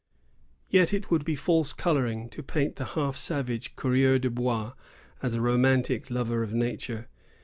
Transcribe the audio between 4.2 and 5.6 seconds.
bois as a